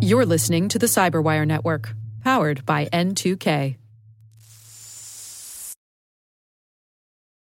[0.00, 3.76] You're listening to the Cyberwire Network, powered by N2K.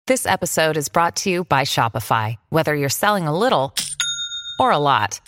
[0.06, 2.36] This episode is brought to you by Shopify.
[2.50, 3.74] Whether you're selling a little
[4.60, 5.20] or a lot,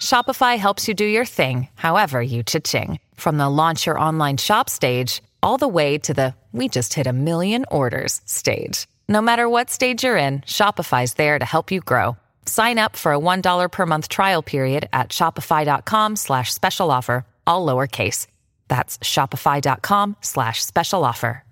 [0.00, 3.00] Shopify helps you do your thing, however you cha-ching.
[3.16, 7.08] From the launch your online shop stage, all the way to the we just hit
[7.08, 8.86] a million orders stage.
[9.08, 12.16] No matter what stage you're in, Shopify's there to help you grow.
[12.46, 17.66] Sign up for a $1 per month trial period at shopify.com slash special offer, all
[17.66, 18.26] lowercase.
[18.68, 21.44] That's shopify.com slash special offer.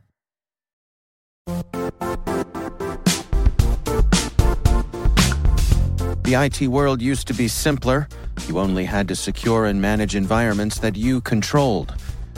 [6.24, 8.08] The IT world used to be simpler.
[8.46, 11.94] You only had to secure and manage environments that you controlled.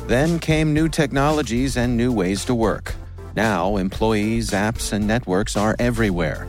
[0.06, 2.94] Then came new technologies and new ways to work.
[3.36, 6.48] Now, employees, apps, and networks are everywhere.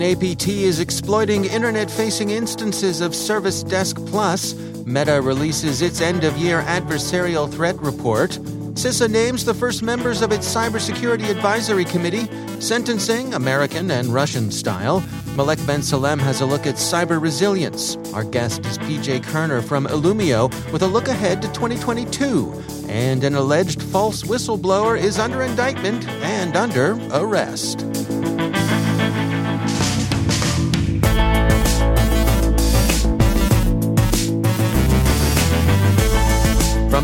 [0.00, 4.54] An APT is exploiting internet facing instances of ServiceDesk Plus.
[4.86, 8.30] Meta releases its end of year adversarial threat report.
[8.80, 12.30] CISA names the first members of its Cybersecurity Advisory Committee,
[12.62, 15.04] sentencing American and Russian style.
[15.36, 17.98] Malek Ben Salem has a look at cyber resilience.
[18.14, 22.50] Our guest is PJ Kirner from Illumio with a look ahead to 2022.
[22.88, 27.84] And an alleged false whistleblower is under indictment and under arrest.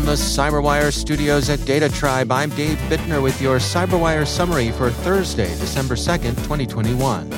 [0.07, 5.49] The CyberWire studios at Data Tribe, I'm Dave Bittner with your CyberWire summary for Thursday,
[5.59, 7.29] December 2nd, 2021.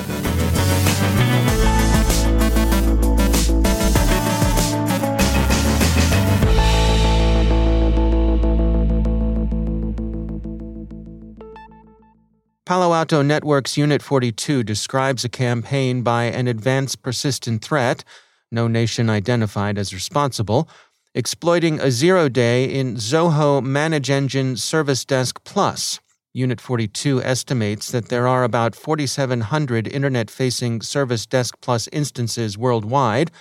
[12.64, 18.04] Palo Alto Network's Unit 42 describes a campaign by an advanced persistent threat,
[18.52, 20.68] no nation identified as responsible,
[21.14, 25.98] exploiting a zero day in Zoho Manage Engine ServiceDesk Plus.
[26.32, 33.32] Unit 42 estimates that there are about 4,700 internet facing ServiceDesk Plus instances worldwide.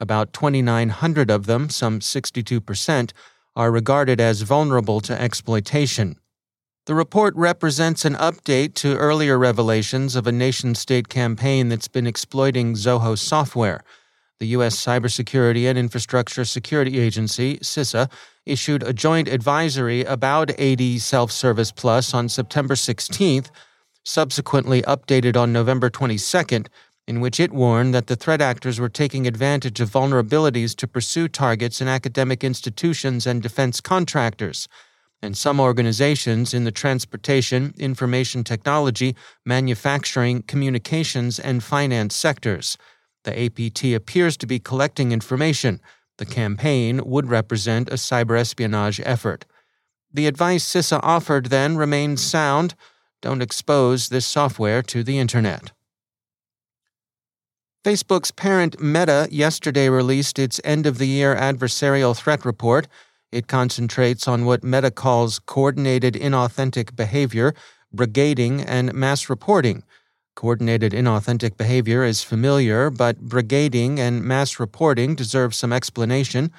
[0.00, 3.12] About 2,900 of them, some 62%,
[3.54, 6.16] are regarded as vulnerable to exploitation.
[6.86, 12.06] The report represents an update to earlier revelations of a nation state campaign that's been
[12.06, 13.84] exploiting Zoho software
[14.40, 14.74] the U.S.
[14.74, 18.10] Cybersecurity and Infrastructure Security Agency, CISA,
[18.46, 23.50] issued a joint advisory about AD Self Service Plus on September 16th,
[24.02, 26.68] subsequently updated on November 22nd,
[27.06, 31.28] in which it warned that the threat actors were taking advantage of vulnerabilities to pursue
[31.28, 34.68] targets in academic institutions and defense contractors,
[35.20, 39.14] and some organizations in the transportation, information technology,
[39.44, 42.78] manufacturing, communications, and finance sectors.
[43.24, 45.80] The APT appears to be collecting information.
[46.18, 49.44] The campaign would represent a cyber espionage effort.
[50.12, 52.74] The advice CISA offered then remains sound
[53.22, 55.72] don't expose this software to the Internet.
[57.84, 62.88] Facebook's parent Meta yesterday released its end of the year adversarial threat report.
[63.32, 67.54] It concentrates on what Meta calls coordinated inauthentic behavior,
[67.94, 69.82] brigading, and mass reporting.
[70.40, 76.50] Coordinated inauthentic behavior is familiar, but brigading and mass reporting deserve some explanation.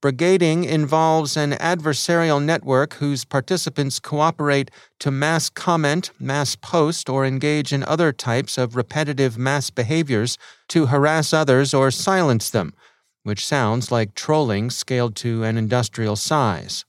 [0.00, 4.70] Brigading involves an adversarial network whose participants cooperate
[5.00, 10.38] to mass comment, mass post, or engage in other types of repetitive mass behaviors
[10.68, 12.72] to harass others or silence them,
[13.24, 16.86] which sounds like trolling scaled to an industrial size.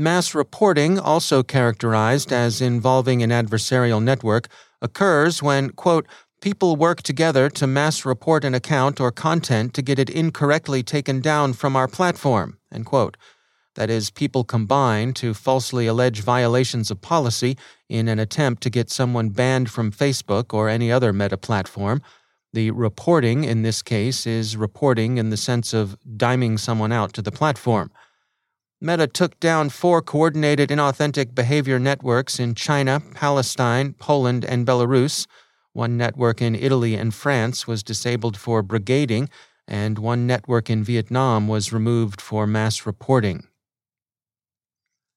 [0.00, 4.46] Mass reporting, also characterized as involving an adversarial network,
[4.80, 6.06] occurs when, quote,
[6.40, 11.20] people work together to mass report an account or content to get it incorrectly taken
[11.20, 13.16] down from our platform, end quote.
[13.74, 17.58] That is, people combine to falsely allege violations of policy
[17.88, 22.02] in an attempt to get someone banned from Facebook or any other meta platform.
[22.52, 27.22] The reporting in this case is reporting in the sense of diming someone out to
[27.22, 27.90] the platform.
[28.80, 35.26] Meta took down four coordinated inauthentic behavior networks in China, Palestine, Poland, and Belarus.
[35.72, 39.28] One network in Italy and France was disabled for brigading,
[39.66, 43.48] and one network in Vietnam was removed for mass reporting.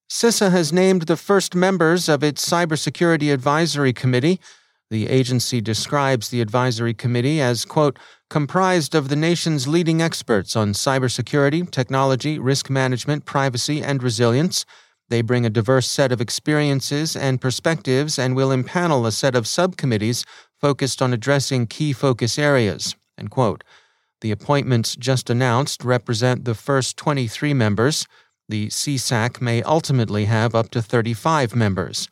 [0.10, 4.42] CISA has named the first members of its Cybersecurity Advisory Committee.
[4.91, 7.97] The agency describes the advisory committee as, quote,
[8.29, 14.65] comprised of the nation's leading experts on cybersecurity, technology, risk management, privacy, and resilience.
[15.07, 19.47] They bring a diverse set of experiences and perspectives and will impanel a set of
[19.47, 20.25] subcommittees
[20.59, 22.93] focused on addressing key focus areas.
[23.17, 28.07] The appointments just announced represent the first 23 members.
[28.49, 32.09] The CSAC may ultimately have up to 35 members.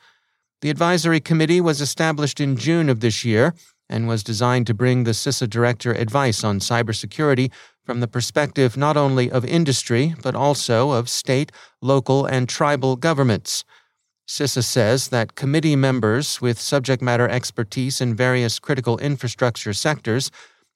[0.62, 3.54] The advisory committee was established in June of this year
[3.90, 7.50] and was designed to bring the CISA director advice on cybersecurity
[7.86, 13.64] from the perspective not only of industry, but also of state, local, and tribal governments.
[14.28, 20.30] CISA says that committee members with subject matter expertise in various critical infrastructure sectors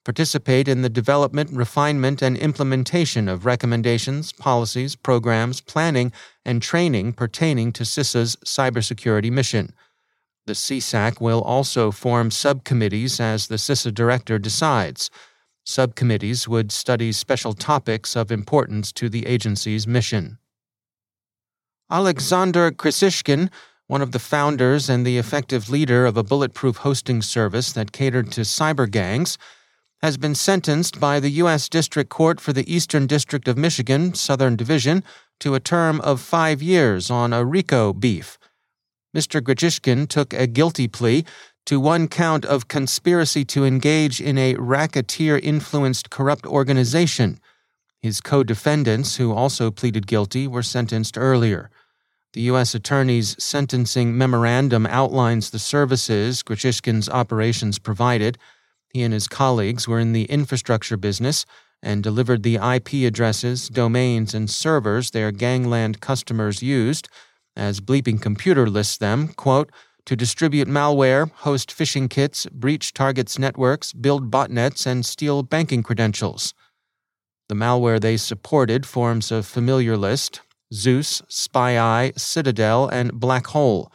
[0.04, 6.12] participate in the development, refinement, and implementation of recommendations, policies, programs, planning,
[6.44, 9.72] and training pertaining to CISA's cybersecurity mission.
[10.46, 15.10] The CSAC will also form subcommittees as the CISA director decides.
[15.64, 20.36] Subcommittees would study special topics of importance to the agency's mission.
[21.90, 23.50] Alexander Grichishkin,
[23.86, 28.30] one of the founders and the effective leader of a bulletproof hosting service that catered
[28.32, 29.38] to cyber gangs,
[30.04, 31.66] has been sentenced by the U.S.
[31.66, 35.02] District Court for the Eastern District of Michigan, Southern Division,
[35.40, 38.38] to a term of five years on a RICO beef.
[39.16, 39.40] Mr.
[39.40, 41.24] Grichishkin took a guilty plea
[41.64, 47.40] to one count of conspiracy to engage in a racketeer influenced corrupt organization.
[48.02, 51.70] His co defendants, who also pleaded guilty, were sentenced earlier.
[52.34, 52.74] The U.S.
[52.74, 58.36] Attorney's sentencing memorandum outlines the services Grichishkin's operations provided.
[58.94, 61.44] He and his colleagues were in the infrastructure business
[61.82, 67.08] and delivered the IP addresses, domains, and servers their gangland customers used
[67.56, 69.70] as Bleeping Computer lists them, quote,
[70.06, 76.54] to distribute malware, host phishing kits, breach targets networks, build botnets, and steal banking credentials.
[77.48, 80.40] The malware they supported forms a familiar list
[80.72, 83.92] Zeus, SpyEye, Citadel, and Black Hole.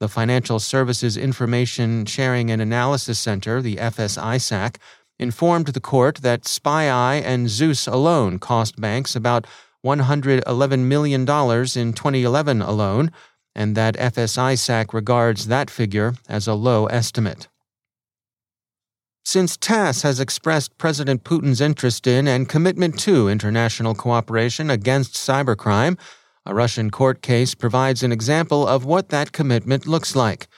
[0.00, 4.76] The Financial Services Information Sharing and Analysis Center, the FSISAC,
[5.18, 9.44] informed the court that SpyEye and Zeus alone cost banks about
[9.84, 13.10] $111 million in 2011 alone,
[13.56, 17.48] and that FSISAC regards that figure as a low estimate.
[19.24, 25.98] Since TASS has expressed President Putin's interest in and commitment to international cooperation against cybercrime,
[26.48, 30.48] a Russian court case provides an example of what that commitment looks like.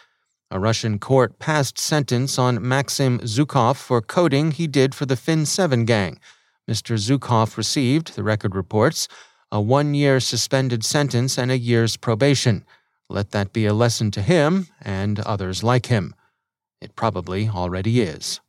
[0.50, 5.84] A Russian court passed sentence on Maxim Zhukov for coding he did for the FIN7
[5.84, 6.18] gang
[6.70, 6.96] Mr.
[6.96, 9.08] Zhukov received, the record reports,
[9.50, 12.64] a one year suspended sentence and a year's probation.
[13.08, 16.14] Let that be a lesson to him and others like him.
[16.80, 18.40] It probably already is.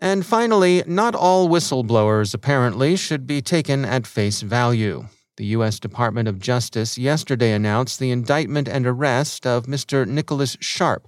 [0.00, 5.06] And finally, not all whistleblowers apparently should be taken at face value.
[5.38, 5.78] The U.S.
[5.78, 10.04] Department of Justice yesterday announced the indictment and arrest of Mr.
[10.04, 11.06] Nicholas Sharp,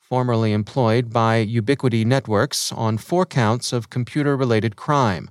[0.00, 5.30] formerly employed by Ubiquiti Networks, on four counts of computer related crime.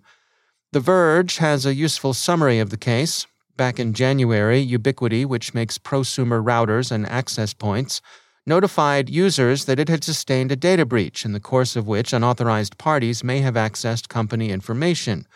[0.72, 3.28] The Verge has a useful summary of the case.
[3.58, 8.00] Back in January, Ubiquiti, which makes prosumer routers and access points,
[8.46, 12.78] notified users that it had sustained a data breach in the course of which unauthorized
[12.78, 15.28] parties may have accessed company information.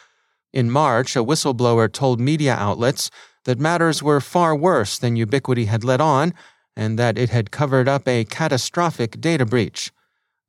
[0.54, 3.10] In March, a whistleblower told media outlets
[3.46, 6.34] that matters were far worse than Ubiquiti had let on
[6.76, 9.92] and that it had covered up a catastrophic data breach.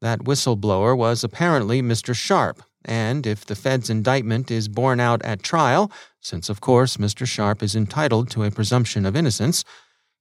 [0.01, 2.15] That whistleblower was apparently Mr.
[2.15, 5.91] Sharp, and if the Fed's indictment is borne out at trial,
[6.21, 7.27] since of course Mr.
[7.27, 9.65] Sharp is entitled to a presumption of innocence,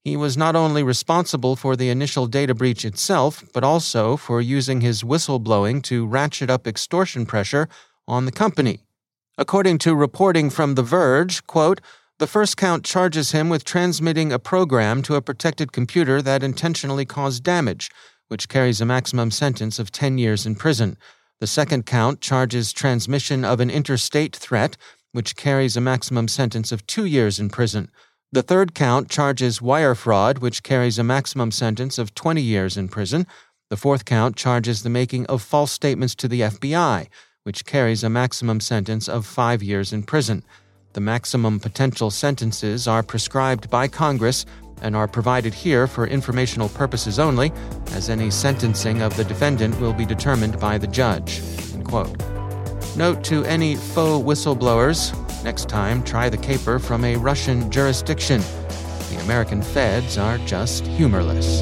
[0.03, 4.81] he was not only responsible for the initial data breach itself, but also for using
[4.81, 7.67] his whistleblowing to ratchet up extortion pressure
[8.07, 8.79] on the company.
[9.41, 11.81] According to reporting from The Verge, quote,
[12.19, 17.05] the first count charges him with transmitting a program to a protected computer that intentionally
[17.05, 17.89] caused damage,
[18.27, 20.95] which carries a maximum sentence of 10 years in prison.
[21.39, 24.77] The second count charges transmission of an interstate threat,
[25.11, 27.89] which carries a maximum sentence of two years in prison.
[28.31, 32.89] The third count charges wire fraud, which carries a maximum sentence of 20 years in
[32.89, 33.25] prison.
[33.71, 37.07] The fourth count charges the making of false statements to the FBI,
[37.43, 40.43] which carries a maximum sentence of five years in prison.
[40.93, 44.45] The maximum potential sentences are prescribed by Congress
[44.81, 47.51] and are provided here for informational purposes only,
[47.91, 51.41] as any sentencing of the defendant will be determined by the judge.
[52.97, 58.41] Note to any faux whistleblowers next time try the caper from a Russian jurisdiction.
[59.09, 61.61] The American feds are just humorless.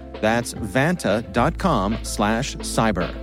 [0.21, 3.13] That's vanta.com slash cyber.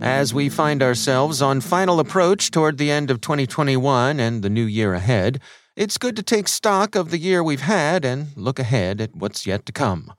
[0.00, 4.64] As we find ourselves on final approach toward the end of 2021 and the new
[4.64, 5.40] year ahead,
[5.76, 9.46] it's good to take stock of the year we've had and look ahead at what's
[9.46, 10.12] yet to come.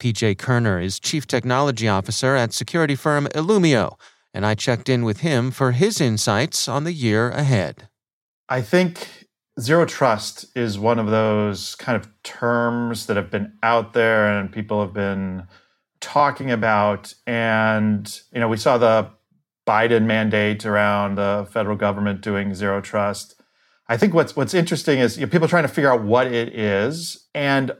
[0.00, 3.96] PJ Kirner is Chief Technology Officer at security firm Illumio
[4.32, 7.88] and I checked in with him for his insights on the year ahead.
[8.48, 9.28] I think
[9.60, 14.52] zero trust is one of those kind of terms that have been out there and
[14.52, 15.46] people have been
[16.00, 17.14] talking about.
[17.26, 19.10] And, you know, we saw the
[19.66, 23.40] Biden mandate around the federal government doing zero trust.
[23.88, 26.54] I think what's what's interesting is you know, people trying to figure out what it
[26.56, 27.72] is and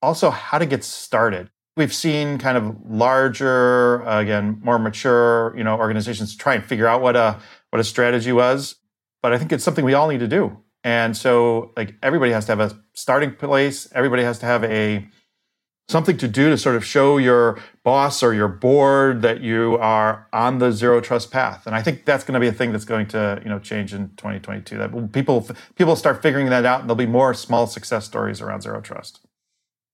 [0.00, 1.50] also how to get started.
[1.76, 6.86] We've seen kind of larger, uh, again, more mature, you know, organizations try and figure
[6.86, 7.38] out what a
[7.70, 8.76] what a strategy was.
[9.22, 10.58] But I think it's something we all need to do.
[10.84, 13.88] And so, like, everybody has to have a starting place.
[13.92, 15.06] Everybody has to have a
[15.88, 20.26] something to do to sort of show your boss or your board that you are
[20.32, 21.66] on the zero trust path.
[21.66, 23.94] And I think that's going to be a thing that's going to, you know, change
[23.94, 24.78] in 2022.
[24.78, 28.62] That people people start figuring that out, and there'll be more small success stories around
[28.62, 29.20] zero trust.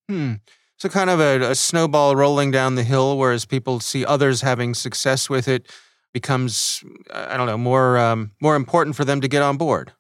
[0.09, 0.35] Hmm.
[0.83, 4.75] So, kind of a, a, snowball rolling down the hill, whereas people see others having
[4.75, 5.71] success with it,
[6.13, 6.83] becomes
[7.15, 9.93] I don't know more um, more important for them to get on board.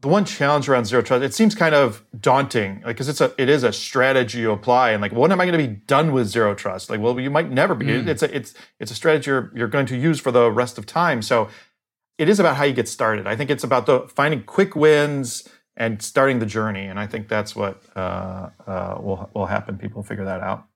[0.00, 3.34] The one challenge around zero trust, it seems kind of daunting, like because it's a
[3.36, 6.10] it is a strategy you apply, and like when am I going to be done
[6.12, 6.88] with zero trust?
[6.88, 7.84] Like, well, you might never be.
[7.84, 8.06] Mm.
[8.06, 10.86] It's a it's it's a strategy you're you're going to use for the rest of
[10.86, 11.20] time.
[11.20, 11.50] So,
[12.16, 13.26] it is about how you get started.
[13.26, 16.86] I think it's about the finding quick wins and starting the journey.
[16.86, 19.78] And I think that's what uh, uh, will will happen.
[19.78, 20.66] People figure that out.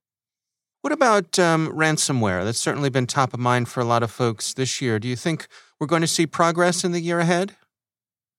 [0.83, 2.45] What about um, ransomware?
[2.45, 4.99] That's certainly been top of mind for a lot of folks this year.
[4.99, 5.49] Do you think
[5.81, 7.57] we're going to see progress in the year ahead?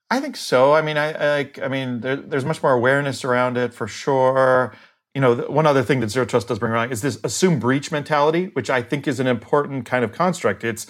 [0.10, 0.74] I think so.
[0.74, 4.74] I mean, I, I, I mean, there, there's much more awareness around it for sure.
[5.14, 7.92] You know, one other thing that zero trust does bring around is this assume breach
[7.92, 10.64] mentality, which I think is an important kind of construct.
[10.64, 10.88] It's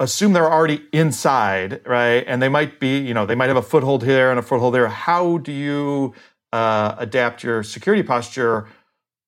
[0.00, 2.24] assume they're already inside, right?
[2.26, 4.74] And they might be, you know, they might have a foothold here and a foothold
[4.74, 4.88] there.
[4.88, 6.14] How do you
[6.52, 8.68] uh, adapt your security posture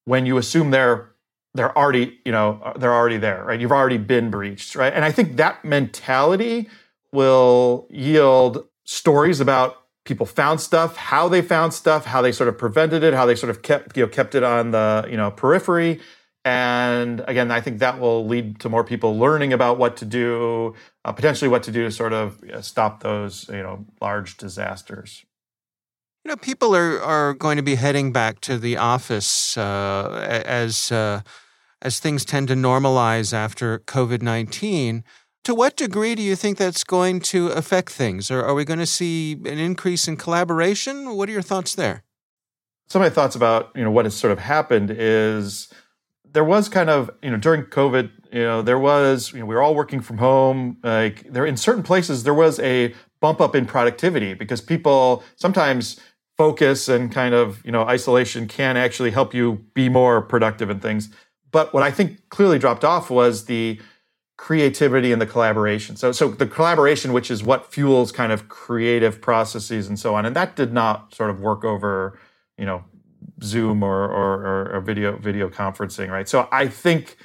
[0.05, 1.11] when you assume they're
[1.55, 3.59] they're already, you know, they're already there, right?
[3.59, 4.93] You've already been breached, right?
[4.93, 6.69] And I think that mentality
[7.13, 12.59] will yield stories about people found stuff, how they found stuff, how they sort of
[12.59, 15.31] prevented it, how they sort of kept, you know, kept it on the, you know,
[15.31, 15.99] periphery
[16.47, 20.77] and again, I think that will lead to more people learning about what to do,
[21.05, 25.25] uh, potentially what to do to sort of stop those, you know, large disasters.
[26.25, 30.93] You know, people are, are going to be heading back to the office uh, as
[30.93, 31.23] uh,
[31.83, 35.03] as things tend to normalize after COVID nineteen.
[35.43, 38.31] To what degree do you think that's going to affect things?
[38.31, 41.17] Or are we going to see an increase in collaboration?
[41.17, 42.05] What are your thoughts there?
[42.89, 45.73] Some of my thoughts about you know what has sort of happened is
[46.33, 49.55] there was kind of you know during COVID, you know, there was you know we
[49.55, 50.79] were all working from home.
[50.83, 56.01] Like there in certain places, there was a bump up in productivity because people sometimes
[56.37, 60.81] focus and kind of you know isolation can actually help you be more productive in
[60.81, 61.09] things.
[61.51, 63.81] But what I think clearly dropped off was the
[64.37, 65.97] creativity and the collaboration.
[65.97, 70.27] So so the collaboration, which is what fuels kind of creative processes and so on,
[70.27, 72.19] and that did not sort of work over
[72.59, 72.85] you know
[73.43, 76.29] Zoom or or, or video video conferencing, right?
[76.29, 77.17] So I think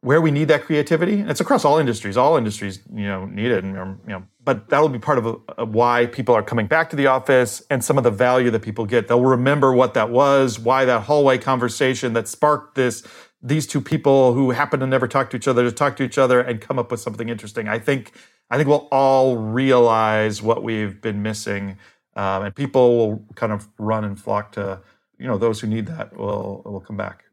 [0.00, 2.16] where we need that creativity, and it's across all industries.
[2.16, 5.36] All industries, you know, need it, and you know, but that'll be part of a,
[5.58, 8.62] a why people are coming back to the office and some of the value that
[8.62, 9.08] people get.
[9.08, 13.02] They'll remember what that was, why that hallway conversation that sparked this
[13.40, 16.18] these two people who happen to never talk to each other to talk to each
[16.18, 17.68] other and come up with something interesting.
[17.68, 18.12] I think
[18.50, 21.76] I think we'll all realize what we've been missing,
[22.14, 24.80] um, and people will kind of run and flock to
[25.18, 27.24] you know those who need that will will come back.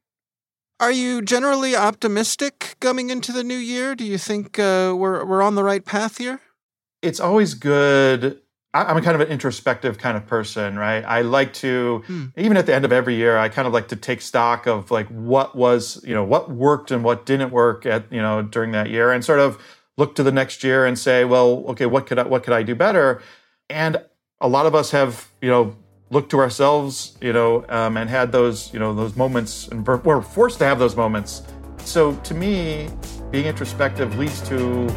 [0.79, 3.95] Are you generally optimistic coming into the new year?
[3.95, 6.41] Do you think uh, we're we're on the right path here?
[7.01, 8.41] It's always good.
[8.73, 11.01] I'm a kind of an introspective kind of person, right?
[11.05, 12.25] I like to, hmm.
[12.35, 14.91] even at the end of every year, I kind of like to take stock of
[14.91, 18.73] like what was, you know, what worked and what didn't work at, you know, during
[18.73, 19.61] that year, and sort of
[19.97, 22.63] look to the next year and say, well, okay, what could I, what could I
[22.63, 23.21] do better?
[23.69, 24.03] And
[24.41, 25.77] a lot of us have, you know,
[26.09, 30.21] looked to ourselves, you know, um, and had those, you know, those moments, and we're
[30.21, 31.41] forced to have those moments.
[31.79, 32.89] So to me,
[33.31, 34.87] being introspective leads to,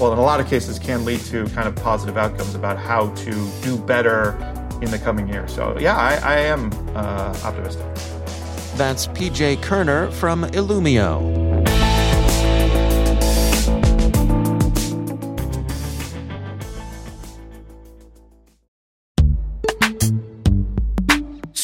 [0.00, 3.10] well, in a lot of cases, can lead to kind of positive outcomes about how
[3.14, 4.32] to do better
[4.82, 5.48] in the coming year.
[5.48, 7.86] So yeah, I, I am uh, optimistic.
[8.76, 11.45] That's PJ Kirner from Illumio.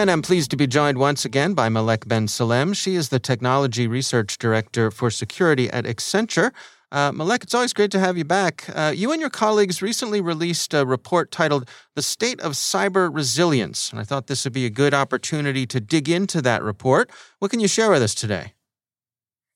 [0.00, 2.72] And I'm pleased to be joined once again by Malek Ben Salem.
[2.72, 6.52] She is the Technology Research Director for Security at Accenture.
[6.90, 8.64] Uh, Malek, it's always great to have you back.
[8.74, 13.90] Uh, you and your colleagues recently released a report titled The State of Cyber Resilience,
[13.90, 17.10] and I thought this would be a good opportunity to dig into that report.
[17.38, 18.54] What can you share with us today?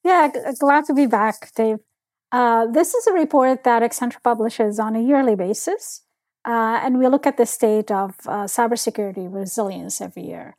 [0.05, 0.29] Yeah,
[0.61, 1.79] glad to be back, Dave.
[2.31, 6.03] Uh, this is a report that Accenture publishes on a yearly basis.
[6.45, 10.57] Uh, and we look at the state of uh, cybersecurity resilience every year.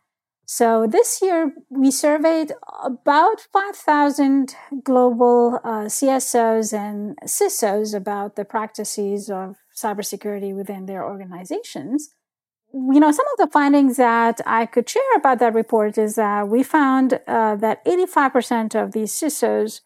[0.47, 2.51] So this year we surveyed
[2.83, 12.09] about 5,000 global uh, CSOs and CISOs about the practices of cybersecurity within their organizations.
[12.71, 16.47] You know, some of the findings that I could share about that report is that
[16.47, 19.81] we found uh, that 85% of these CISOs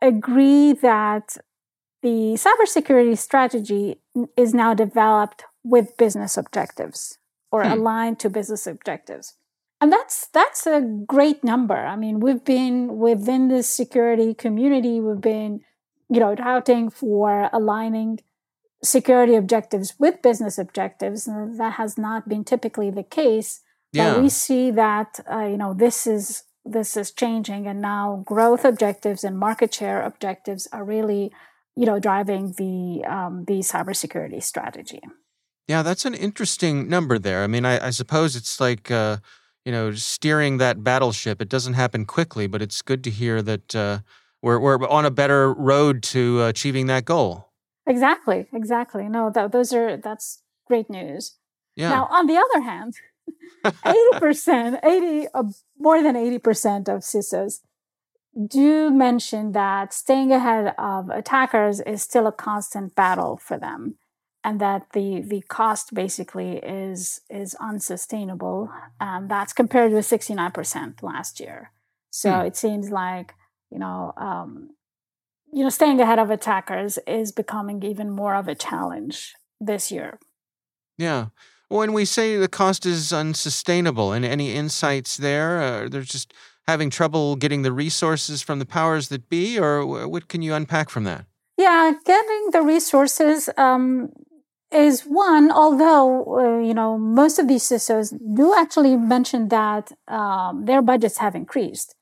[0.00, 1.36] agree that
[2.06, 3.96] the cybersecurity strategy
[4.36, 7.18] is now developed with business objectives
[7.50, 7.72] or hmm.
[7.72, 9.34] aligned to business objectives.
[9.80, 11.74] And that's that's a great number.
[11.74, 15.62] I mean, we've been within the security community, we've been,
[16.08, 18.20] you know, touting for aligning
[18.84, 21.26] security objectives with business objectives.
[21.26, 23.62] And that has not been typically the case.
[23.92, 24.12] Yeah.
[24.12, 28.64] But we see that uh, you know this is this is changing, and now growth
[28.64, 31.32] objectives and market share objectives are really
[31.76, 35.00] you know, driving the um, the cybersecurity strategy.
[35.68, 37.42] Yeah, that's an interesting number there.
[37.42, 39.18] I mean, I, I suppose it's like uh,
[39.64, 41.42] you know steering that battleship.
[41.42, 43.98] It doesn't happen quickly, but it's good to hear that uh,
[44.42, 47.52] we're we're on a better road to achieving that goal.
[47.86, 49.08] Exactly, exactly.
[49.08, 51.36] No, that, those are that's great news.
[51.76, 51.90] Yeah.
[51.90, 52.94] Now, on the other hand,
[53.84, 55.44] eighty percent, eighty uh,
[55.78, 57.60] more than eighty percent of CISOs
[58.36, 63.96] do mention that staying ahead of attackers is still a constant battle for them.
[64.44, 68.70] and that the the cost basically is is unsustainable.
[69.00, 71.72] Um, that's compared with 69% last year.
[72.10, 72.46] So hmm.
[72.46, 73.34] it seems like
[73.72, 74.70] you know um,
[75.52, 80.20] you know staying ahead of attackers is becoming even more of a challenge this year.
[80.96, 81.26] Yeah.
[81.68, 85.60] When we say the cost is unsustainable, and any insights there?
[85.60, 86.32] Uh, they're just
[86.66, 90.90] having trouble getting the resources from the powers that be, or what can you unpack
[90.90, 91.26] from that?
[91.56, 94.10] Yeah, getting the resources um,
[94.70, 95.50] is one.
[95.50, 101.18] Although uh, you know most of these CISOs do actually mention that um, their budgets
[101.18, 101.94] have increased,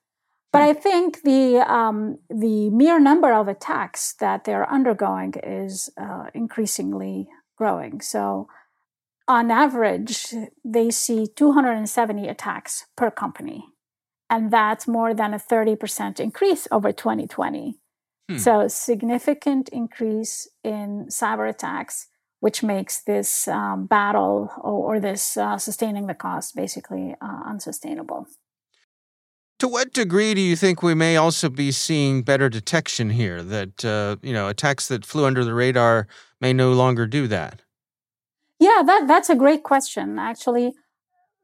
[0.52, 0.70] but hmm.
[0.70, 7.28] I think the um, the mere number of attacks that they're undergoing is uh, increasingly
[7.56, 8.00] growing.
[8.00, 8.48] So
[9.26, 13.66] on average, they see 270 attacks per company.
[14.30, 17.76] And that's more than a 30% increase over 2020.
[18.28, 18.38] Hmm.
[18.38, 22.06] So, significant increase in cyber attacks,
[22.40, 28.26] which makes this um, battle or, or this uh, sustaining the cost basically uh, unsustainable.
[29.60, 33.42] To what degree do you think we may also be seeing better detection here?
[33.42, 36.08] That uh, you know attacks that flew under the radar
[36.40, 37.62] may no longer do that.
[38.58, 40.18] Yeah, that that's a great question.
[40.18, 40.74] Actually,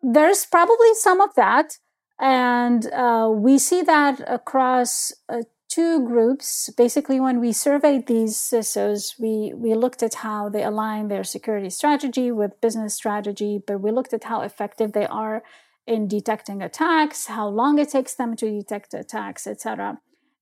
[0.02, 1.78] there's probably some of that,
[2.20, 6.68] and uh, we see that across uh, two groups.
[6.76, 11.70] Basically, when we surveyed these CISOs, we we looked at how they align their security
[11.70, 15.42] strategy with business strategy, but we looked at how effective they are
[15.87, 19.98] in detecting attacks, how long it takes them to detect attacks, etc.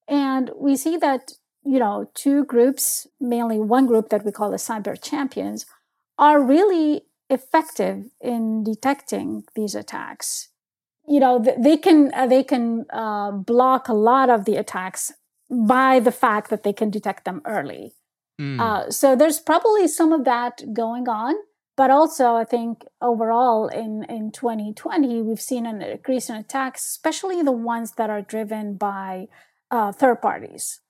[0.08, 1.32] And we see that
[1.64, 5.64] you know two groups, mainly one group that we call the cyber champions
[6.18, 10.48] are really effective in detecting these attacks.
[11.08, 15.12] You know, they can uh, they can uh, block a lot of the attacks
[15.50, 17.94] by the fact that they can detect them early.
[18.40, 18.60] Mm.
[18.60, 21.34] Uh, so there's probably some of that going on,
[21.76, 27.42] but also I think overall in in 2020 we've seen an increase in attacks, especially
[27.42, 29.28] the ones that are driven by
[29.70, 30.80] uh, third parties.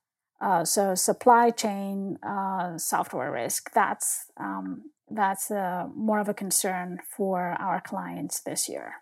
[0.41, 6.99] Uh, so supply chain uh, software risk that's um, that's uh, more of a concern
[7.17, 8.97] for our clients this year.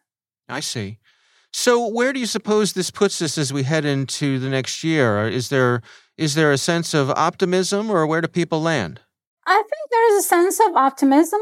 [0.48, 0.98] I see.
[1.52, 5.26] So, where do you suppose this puts us as we head into the next year?
[5.26, 5.82] Is there
[6.16, 9.00] is there a sense of optimism, or where do people land?
[9.46, 11.40] I think there is a sense of optimism.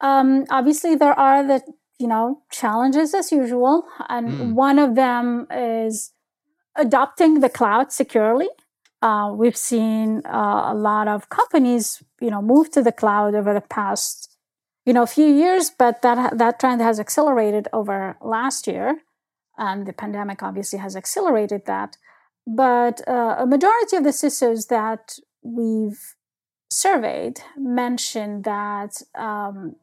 [0.00, 1.62] Um, obviously, there are the
[1.98, 4.52] you know challenges as usual, and mm.
[4.52, 6.12] one of them is
[6.76, 8.48] adopting the cloud securely.
[9.02, 13.52] Uh, we've seen uh, a lot of companies, you know, move to the cloud over
[13.52, 14.33] the past,
[14.84, 19.00] you know, a few years, but that that trend has accelerated over last year,
[19.56, 21.96] and the pandemic obviously has accelerated that.
[22.46, 26.14] But uh, a majority of the CISOs that we've
[26.70, 29.76] surveyed mentioned that um,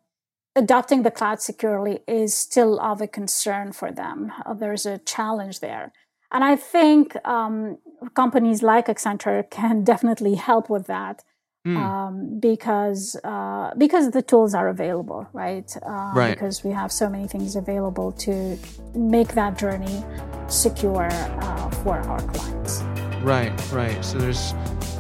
[0.56, 4.32] adopting the cloud securely is still of a concern for them.
[4.46, 5.92] Uh, there's a challenge there.
[6.32, 7.78] And I think um,
[8.16, 11.24] companies like Accenture can definitely help with that.
[11.66, 11.78] Mm.
[11.78, 15.72] Um, because uh, because the tools are available, right?
[15.86, 16.32] Uh, right?
[16.32, 18.58] Because we have so many things available to
[18.96, 20.04] make that journey
[20.48, 22.82] secure uh, for our clients.
[23.22, 24.04] Right, right.
[24.04, 24.56] So there's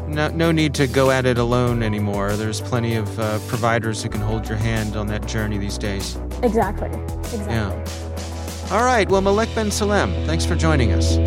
[0.07, 2.35] no, no need to go at it alone anymore.
[2.35, 6.15] There's plenty of uh, providers who can hold your hand on that journey these days.
[6.43, 6.89] Exactly.
[6.89, 7.55] Exactly.
[7.55, 8.71] Yeah.
[8.71, 9.09] All right.
[9.09, 11.17] Well, Malek Ben Salem, thanks for joining us.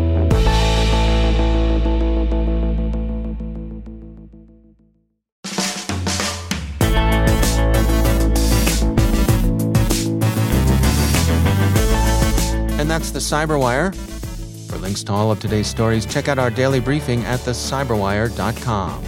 [13.25, 13.93] Cyberwire.
[14.69, 19.03] For links to all of today's stories, check out our daily briefing at thecyberwire.com.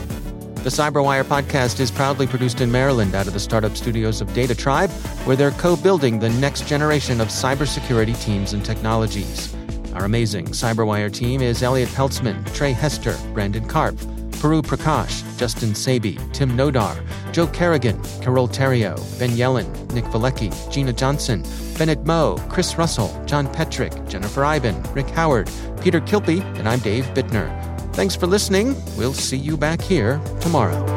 [0.56, 4.56] The Cyberwire podcast is proudly produced in Maryland out of the startup studios of Data
[4.56, 4.90] Tribe,
[5.26, 9.56] where they're co building the next generation of cybersecurity teams and technologies.
[9.94, 13.96] Our amazing Cyberwire team is Elliot Peltzman, Trey Hester, Brandon Karp,
[14.38, 20.94] Puru Prakash, Justin Sabie, Tim Nodar, Joe Carrigan, Carole Theriault, Ben Yelin, Nick Veliky, Gina
[20.94, 21.44] Johnson,
[21.78, 25.50] Bennett Moe, Chris Russell, John Petrick, Jennifer Eiben, Rick Howard,
[25.82, 27.48] Peter Kilpe, and I'm Dave Bittner.
[27.94, 28.76] Thanks for listening.
[28.98, 30.97] We'll see you back here tomorrow.